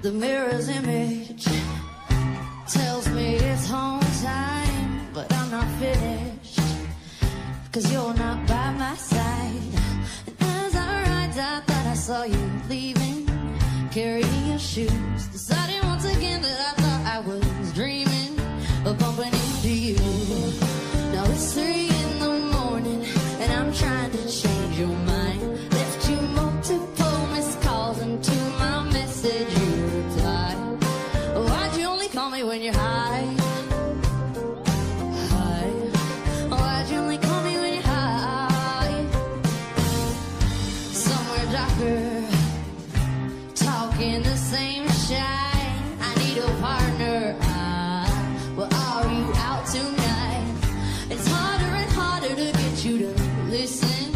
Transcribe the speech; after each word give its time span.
The 0.00 0.12
mirror's 0.12 0.68
image 0.68 1.44
tells 2.68 3.08
me 3.08 3.34
it's 3.34 3.66
home 3.66 4.00
time, 4.22 5.08
but 5.12 5.26
I'm 5.32 5.50
not 5.50 5.66
finished. 5.80 6.60
Cause 7.72 7.92
you're 7.92 8.14
not 8.14 8.46
by 8.46 8.70
my 8.74 8.94
side. 8.94 9.74
And 10.26 10.36
as 10.40 10.76
I 10.76 11.02
ride, 11.02 11.30
I 11.30 11.60
thought 11.66 11.86
I 11.86 11.94
saw 11.94 12.22
you 12.22 12.50
leaving, 12.68 13.26
carrying 13.90 14.46
your 14.46 14.60
shoes. 14.60 15.26
Deciding 15.32 15.84
once 15.88 16.04
again 16.04 16.42
that 16.42 16.60
I 16.60 16.80
thought 16.80 17.06
I 17.16 17.18
was 17.18 17.57
me 32.30 32.42
when 32.42 32.60
you're 32.62 32.74
high? 32.74 33.24
High. 35.32 35.70
Why'd 36.50 36.88
you 36.90 36.98
only 36.98 37.18
call 37.18 37.42
me 37.42 37.56
when 37.56 37.74
you're 37.74 37.82
high? 37.82 39.06
Somewhere 40.92 41.46
darker, 41.52 42.24
talking 43.54 44.22
the 44.22 44.36
same. 44.36 44.86
I 45.10 46.14
need 46.18 46.38
a 46.38 46.48
partner. 46.60 47.36
Are 48.58 49.12
you 49.12 49.32
out 49.36 49.66
tonight? 49.66 50.54
It's 51.10 51.26
harder 51.28 51.72
and 51.82 51.90
harder 51.92 52.34
to 52.34 52.52
get 52.52 52.84
you 52.84 52.98
to 52.98 53.10
listen. 53.48 54.12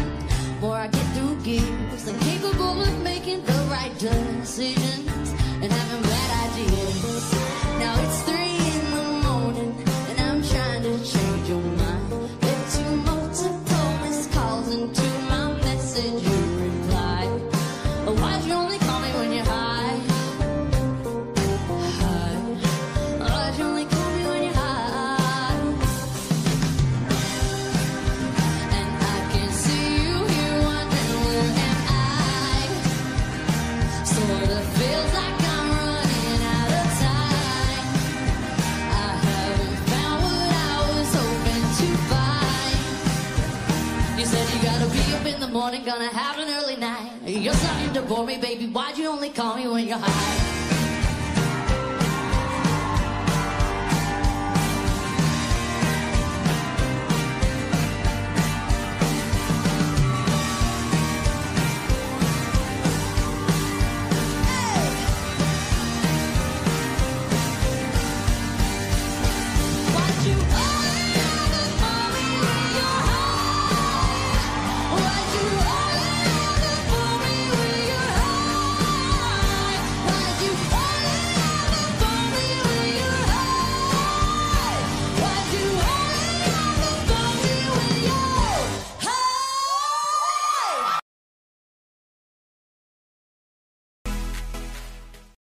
More 0.61 0.75
I 0.75 0.87
get 0.87 1.05
through 1.15 1.41
capable 1.41 2.81
of 2.81 3.03
making 3.03 3.43
the 3.43 3.67
right 3.71 3.97
decisions 3.97 5.33
and 5.61 5.71
having 5.71 6.02
change 10.99 11.49
your 11.49 11.61
mind. 11.61 12.11
Left 12.41 12.79
you 12.79 12.95
multiple 12.97 13.97
missed 14.03 14.31
calls, 14.31 14.67
and 14.75 14.93
to 14.93 15.07
my 15.29 15.53
message 15.61 16.32
You 44.23 44.29
said 44.29 44.55
you 44.55 44.63
gotta 44.63 44.89
be 44.89 45.13
up 45.15 45.25
in 45.25 45.41
the 45.41 45.49
morning, 45.49 45.83
gonna 45.83 46.07
have 46.07 46.37
an 46.37 46.47
early 46.47 46.77
night. 46.77 47.11
You're 47.25 47.53
starting 47.53 47.93
to 47.93 48.01
bore 48.03 48.25
me, 48.25 48.37
baby. 48.37 48.67
Why'd 48.67 48.97
you 48.97 49.09
only 49.09 49.31
call 49.31 49.57
me 49.57 49.67
when 49.67 49.85
you're 49.85 49.97
high? 49.97 50.52